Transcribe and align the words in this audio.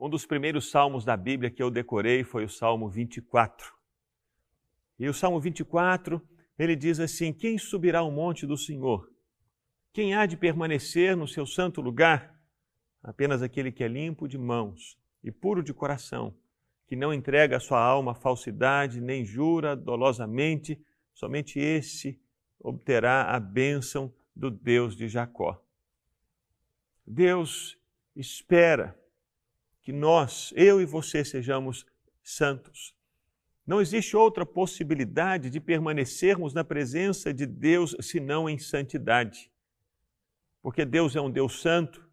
Um 0.00 0.08
dos 0.08 0.24
primeiros 0.24 0.70
salmos 0.70 1.04
da 1.04 1.16
Bíblia 1.16 1.50
que 1.50 1.60
eu 1.60 1.72
decorei 1.72 2.22
foi 2.22 2.44
o 2.44 2.48
Salmo 2.48 2.88
24. 2.88 3.74
E 4.96 5.08
o 5.08 5.14
Salmo 5.14 5.40
24, 5.40 6.22
ele 6.56 6.76
diz 6.76 7.00
assim: 7.00 7.32
Quem 7.32 7.58
subirá 7.58 7.98
ao 7.98 8.10
monte 8.10 8.46
do 8.46 8.56
Senhor? 8.56 9.10
Quem 9.92 10.14
há 10.14 10.24
de 10.24 10.36
permanecer 10.36 11.16
no 11.16 11.26
seu 11.26 11.44
santo 11.44 11.80
lugar? 11.80 12.38
Apenas 13.02 13.42
aquele 13.42 13.72
que 13.72 13.82
é 13.82 13.88
limpo 13.88 14.28
de 14.28 14.38
mãos 14.38 14.96
e 15.22 15.32
puro 15.32 15.64
de 15.64 15.74
coração, 15.74 16.32
que 16.86 16.94
não 16.94 17.12
entrega 17.12 17.56
a 17.56 17.60
sua 17.60 17.80
alma 17.80 18.12
à 18.12 18.14
falsidade, 18.14 19.00
nem 19.00 19.24
jura 19.24 19.74
dolosamente, 19.74 20.80
somente 21.12 21.58
esse 21.58 22.20
obterá 22.60 23.34
a 23.34 23.40
bênção 23.40 24.14
do 24.34 24.48
Deus 24.48 24.96
de 24.96 25.08
Jacó. 25.08 25.60
Deus 27.04 27.76
espera 28.14 28.96
que 29.88 29.92
nós, 29.94 30.52
eu 30.54 30.82
e 30.82 30.84
você, 30.84 31.24
sejamos 31.24 31.86
santos. 32.22 32.94
Não 33.66 33.80
existe 33.80 34.14
outra 34.14 34.44
possibilidade 34.44 35.48
de 35.48 35.58
permanecermos 35.58 36.52
na 36.52 36.62
presença 36.62 37.32
de 37.32 37.46
Deus 37.46 37.96
senão 38.02 38.50
em 38.50 38.58
santidade. 38.58 39.50
Porque 40.60 40.84
Deus 40.84 41.16
é 41.16 41.22
um 41.22 41.30
Deus 41.30 41.62
santo, 41.62 42.06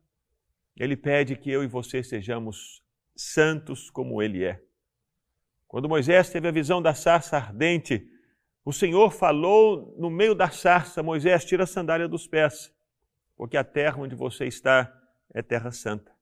ele 0.77 0.95
pede 0.95 1.35
que 1.35 1.51
eu 1.51 1.65
e 1.65 1.67
você 1.67 2.01
sejamos 2.01 2.81
santos 3.13 3.89
como 3.89 4.23
ele 4.23 4.45
é. 4.45 4.63
Quando 5.67 5.89
Moisés 5.89 6.29
teve 6.29 6.47
a 6.47 6.51
visão 6.51 6.81
da 6.81 6.93
sarça 6.93 7.35
ardente, 7.35 8.09
o 8.63 8.71
Senhor 8.71 9.11
falou 9.11 9.93
no 9.99 10.09
meio 10.09 10.33
da 10.33 10.49
sarça: 10.49 11.03
Moisés, 11.03 11.43
tira 11.43 11.65
a 11.65 11.67
sandália 11.67 12.07
dos 12.07 12.25
pés, 12.25 12.73
porque 13.35 13.57
a 13.57 13.65
terra 13.65 13.97
onde 13.99 14.15
você 14.15 14.45
está 14.45 14.97
é 15.33 15.41
terra 15.41 15.73
santa. 15.73 16.14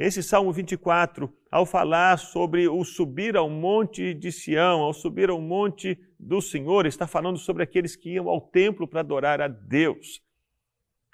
Esse 0.00 0.22
Salmo 0.22 0.50
24, 0.50 1.30
ao 1.50 1.66
falar 1.66 2.16
sobre 2.16 2.66
o 2.66 2.82
subir 2.86 3.36
ao 3.36 3.50
monte 3.50 4.14
de 4.14 4.32
Sião, 4.32 4.80
ao 4.80 4.94
subir 4.94 5.28
ao 5.28 5.38
monte 5.42 6.00
do 6.18 6.40
Senhor, 6.40 6.86
está 6.86 7.06
falando 7.06 7.36
sobre 7.36 7.62
aqueles 7.62 7.96
que 7.96 8.12
iam 8.12 8.26
ao 8.26 8.40
templo 8.40 8.88
para 8.88 9.00
adorar 9.00 9.42
a 9.42 9.46
Deus. 9.46 10.22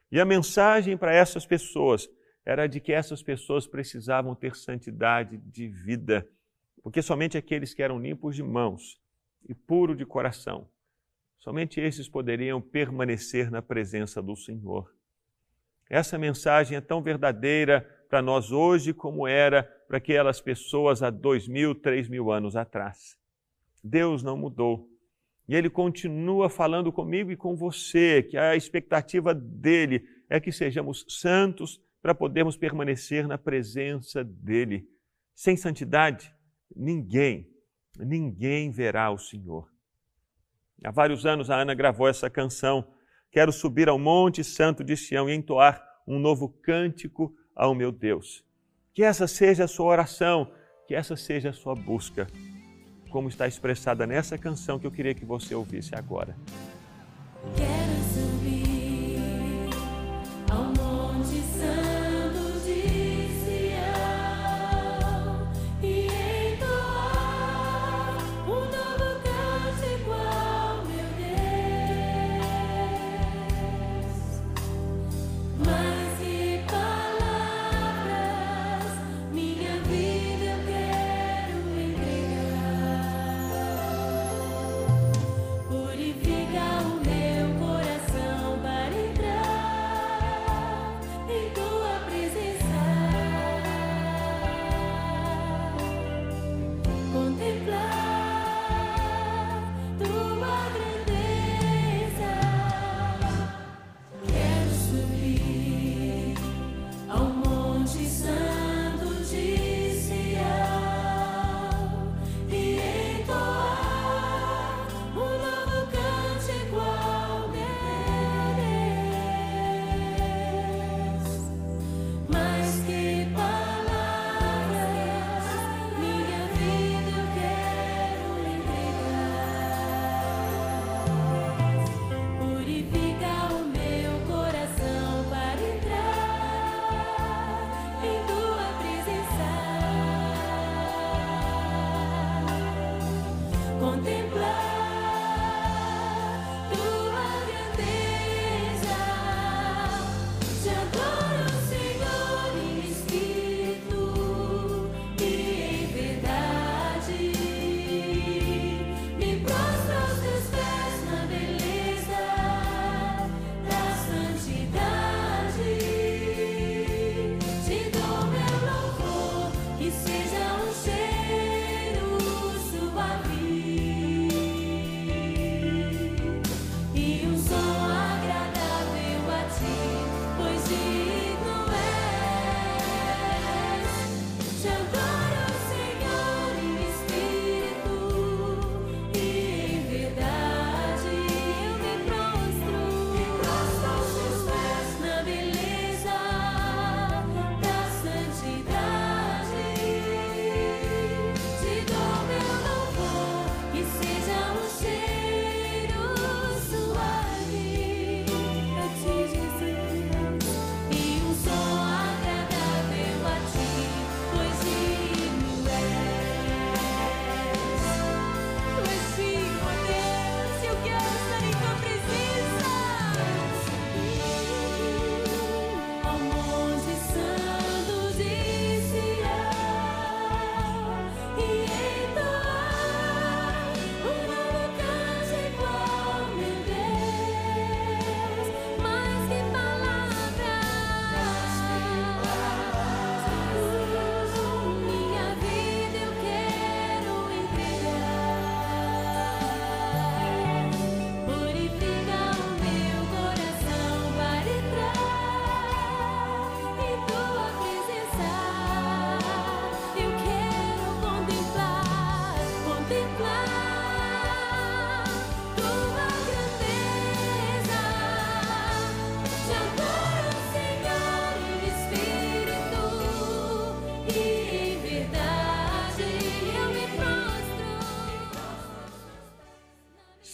E 0.08 0.20
a 0.20 0.24
mensagem 0.24 0.96
para 0.96 1.12
essas 1.12 1.44
pessoas 1.44 2.08
era 2.44 2.68
de 2.68 2.78
que 2.78 2.92
essas 2.92 3.24
pessoas 3.24 3.66
precisavam 3.66 4.36
ter 4.36 4.54
santidade 4.54 5.36
de 5.36 5.66
vida, 5.66 6.24
porque 6.80 7.02
somente 7.02 7.36
aqueles 7.36 7.74
que 7.74 7.82
eram 7.82 7.98
limpos 7.98 8.36
de 8.36 8.42
mãos 8.44 9.00
e 9.48 9.52
puros 9.52 9.98
de 9.98 10.06
coração, 10.06 10.68
somente 11.40 11.80
esses 11.80 12.08
poderiam 12.08 12.60
permanecer 12.60 13.50
na 13.50 13.60
presença 13.60 14.22
do 14.22 14.36
Senhor. 14.36 14.94
Essa 15.90 16.16
mensagem 16.16 16.76
é 16.78 16.80
tão 16.80 17.02
verdadeira 17.02 17.95
para 18.08 18.22
nós 18.22 18.52
hoje 18.52 18.92
como 18.92 19.26
era 19.26 19.62
para 19.86 19.98
aquelas 19.98 20.40
pessoas 20.40 21.02
há 21.02 21.10
dois 21.10 21.46
mil, 21.46 21.74
três 21.74 22.08
mil 22.08 22.30
anos 22.30 22.56
atrás. 22.56 23.16
Deus 23.82 24.22
não 24.22 24.36
mudou. 24.36 24.88
E 25.48 25.54
Ele 25.54 25.70
continua 25.70 26.48
falando 26.48 26.92
comigo 26.92 27.30
e 27.30 27.36
com 27.36 27.54
você, 27.56 28.22
que 28.22 28.36
a 28.36 28.56
expectativa 28.56 29.32
dele 29.32 30.04
é 30.28 30.40
que 30.40 30.50
sejamos 30.50 31.04
santos 31.08 31.80
para 32.02 32.14
podermos 32.14 32.56
permanecer 32.56 33.28
na 33.28 33.38
presença 33.38 34.24
dele. 34.24 34.88
Sem 35.34 35.56
santidade, 35.56 36.34
ninguém, 36.74 37.48
ninguém 37.96 38.70
verá 38.70 39.10
o 39.10 39.18
Senhor. 39.18 39.70
Há 40.84 40.90
vários 40.90 41.24
anos 41.24 41.48
a 41.48 41.60
Ana 41.60 41.74
gravou 41.74 42.08
essa 42.08 42.28
canção. 42.28 42.92
Quero 43.30 43.52
subir 43.52 43.88
ao 43.88 43.98
Monte 43.98 44.42
Santo 44.42 44.82
de 44.82 44.96
Sião 44.96 45.28
e 45.28 45.34
entoar 45.34 45.82
um 46.06 46.18
novo 46.18 46.48
cântico 46.48 47.34
ao 47.56 47.74
meu 47.74 47.90
Deus. 47.90 48.44
Que 48.92 49.02
essa 49.02 49.26
seja 49.26 49.64
a 49.64 49.68
sua 49.68 49.86
oração, 49.86 50.52
que 50.86 50.94
essa 50.94 51.16
seja 51.16 51.50
a 51.50 51.52
sua 51.52 51.74
busca, 51.74 52.26
como 53.10 53.28
está 53.28 53.48
expressada 53.48 54.06
nessa 54.06 54.36
canção 54.36 54.78
que 54.78 54.86
eu 54.86 54.92
queria 54.92 55.14
que 55.14 55.24
você 55.24 55.54
ouvisse 55.54 55.94
agora. 55.94 56.36
Purifica 57.42 57.85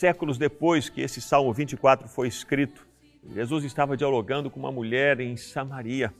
séculos 0.02 0.37
depois 0.37 0.88
que 0.88 1.00
esse 1.00 1.20
Salmo 1.20 1.52
24 1.52 2.08
foi 2.08 2.26
escrito, 2.26 2.84
Jesus 3.32 3.62
estava 3.62 3.96
dialogando 3.96 4.50
com 4.50 4.58
uma 4.58 4.72
mulher 4.72 5.20
em 5.20 5.37
Samaria. 5.37 6.12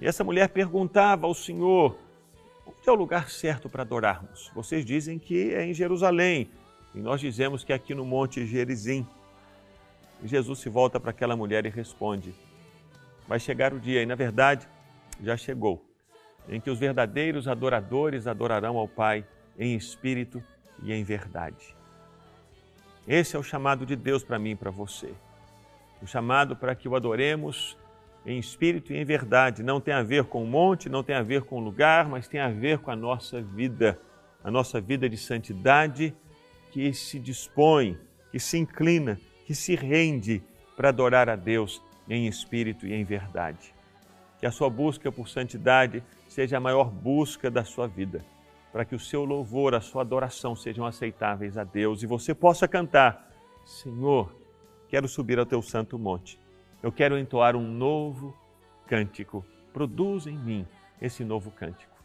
E 0.00 0.04
essa 0.04 0.24
mulher 0.24 0.48
perguntava 0.48 1.24
ao 1.24 1.32
Senhor: 1.32 1.96
onde 2.66 2.88
é 2.88 2.90
o 2.90 2.96
lugar 2.96 3.30
certo 3.30 3.68
para 3.68 3.84
adorarmos? 3.84 4.50
Vocês 4.52 4.84
dizem 4.84 5.16
que 5.16 5.54
é 5.54 5.64
em 5.64 5.72
Jerusalém, 5.72 6.50
e 6.92 6.98
nós 6.98 7.20
dizemos 7.20 7.62
que 7.62 7.72
é 7.72 7.76
aqui 7.76 7.94
no 7.94 8.04
Monte 8.04 8.44
Gerizim. 8.44 9.06
E 10.20 10.26
Jesus 10.26 10.58
se 10.58 10.68
volta 10.68 10.98
para 10.98 11.12
aquela 11.12 11.36
mulher 11.36 11.64
e 11.66 11.68
responde: 11.68 12.34
Vai 13.28 13.38
chegar 13.38 13.72
o 13.72 13.78
dia, 13.78 14.02
e 14.02 14.06
na 14.06 14.16
verdade 14.16 14.66
já 15.22 15.36
chegou, 15.36 15.88
em 16.48 16.60
que 16.60 16.68
os 16.68 16.80
verdadeiros 16.80 17.46
adoradores 17.46 18.26
adorarão 18.26 18.76
ao 18.76 18.88
Pai 18.88 19.24
em 19.56 19.76
espírito 19.76 20.42
e 20.82 20.92
em 20.92 21.04
verdade. 21.04 21.77
Esse 23.08 23.34
é 23.34 23.38
o 23.38 23.42
chamado 23.42 23.86
de 23.86 23.96
Deus 23.96 24.22
para 24.22 24.38
mim 24.38 24.50
e 24.50 24.54
para 24.54 24.70
você. 24.70 25.14
O 26.02 26.06
chamado 26.06 26.54
para 26.54 26.74
que 26.74 26.86
o 26.86 26.94
adoremos 26.94 27.74
em 28.26 28.38
espírito 28.38 28.92
e 28.92 28.98
em 28.98 29.04
verdade. 29.04 29.62
Não 29.62 29.80
tem 29.80 29.94
a 29.94 30.02
ver 30.02 30.24
com 30.24 30.44
o 30.44 30.46
monte, 30.46 30.90
não 30.90 31.02
tem 31.02 31.16
a 31.16 31.22
ver 31.22 31.42
com 31.44 31.56
o 31.56 31.60
lugar, 31.60 32.06
mas 32.06 32.28
tem 32.28 32.38
a 32.38 32.50
ver 32.50 32.80
com 32.80 32.90
a 32.90 32.96
nossa 32.96 33.40
vida, 33.40 33.98
a 34.44 34.50
nossa 34.50 34.78
vida 34.78 35.08
de 35.08 35.16
santidade 35.16 36.14
que 36.70 36.92
se 36.92 37.18
dispõe, 37.18 37.98
que 38.30 38.38
se 38.38 38.58
inclina, 38.58 39.18
que 39.46 39.54
se 39.54 39.74
rende 39.74 40.42
para 40.76 40.90
adorar 40.90 41.30
a 41.30 41.36
Deus 41.36 41.82
em 42.06 42.26
espírito 42.26 42.86
e 42.86 42.92
em 42.92 43.04
verdade. 43.04 43.74
Que 44.38 44.44
a 44.44 44.50
sua 44.50 44.68
busca 44.68 45.10
por 45.10 45.30
santidade 45.30 46.02
seja 46.28 46.58
a 46.58 46.60
maior 46.60 46.90
busca 46.90 47.50
da 47.50 47.64
sua 47.64 47.88
vida, 47.88 48.22
para 48.72 48.84
que 48.84 48.94
o 48.94 48.98
seu 48.98 49.24
louvor, 49.24 49.74
a 49.74 49.80
sua 49.80 50.02
adoração 50.02 50.54
sejam 50.54 50.84
aceitáveis 50.84 51.56
a 51.56 51.64
Deus 51.64 52.02
e 52.02 52.06
você 52.06 52.34
possa 52.34 52.68
cantar: 52.68 53.30
Senhor, 53.64 54.34
quero 54.88 55.08
subir 55.08 55.38
ao 55.38 55.46
teu 55.46 55.62
santo 55.62 55.98
monte. 55.98 56.38
Eu 56.82 56.92
quero 56.92 57.18
entoar 57.18 57.56
um 57.56 57.66
novo 57.66 58.36
cântico. 58.86 59.44
Produz 59.72 60.26
em 60.26 60.36
mim 60.36 60.66
esse 61.00 61.24
novo 61.24 61.50
cântico. 61.50 61.96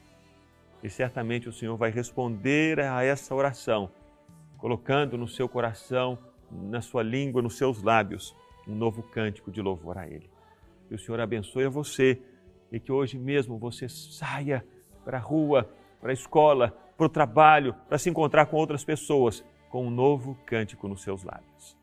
E 0.82 0.90
certamente 0.90 1.48
o 1.48 1.54
Senhor 1.54 1.78
vai 1.78 1.92
responder 1.92 2.80
a 2.80 3.04
essa 3.04 3.34
oração, 3.34 3.90
colocando 4.58 5.18
no 5.18 5.28
seu 5.28 5.48
coração, 5.48 6.18
na 6.52 6.82
sua 6.82 7.02
língua, 7.02 7.42
nos 7.42 7.58
seus 7.58 7.82
lábios, 7.82 8.36
um 8.68 8.76
novo 8.76 9.02
cântico 9.02 9.50
de 9.50 9.62
louvor 9.62 9.98
a 9.98 10.08
Ele. 10.08 10.30
Que 10.88 10.96
o 10.96 11.00
Senhor 11.00 11.20
abençoe 11.20 11.66
a 11.66 11.70
você 11.70 12.22
e 12.72 12.80
que 12.80 12.92
hoje 12.92 13.18
mesmo 13.18 13.58
você 13.58 13.88
saia 13.88 14.66
para 15.06 15.18
a 15.18 15.22
rua, 15.22 15.70
para 16.04 16.12
a 16.12 16.14
escola, 16.14 16.78
para 16.98 17.06
o 17.06 17.10
trabalho, 17.10 17.74
para 17.88 17.98
se 17.98 18.10
encontrar 18.10 18.48
com 18.48 18.58
outras 18.58 18.84
pessoas, 18.84 19.42
com 19.70 19.88
um 19.88 19.90
novo 19.90 20.38
cântico 20.46 20.86
nos 20.86 21.02
seus 21.02 21.24
lábios. 21.24 21.78